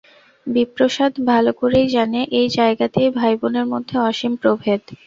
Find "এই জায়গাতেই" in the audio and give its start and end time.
2.39-3.09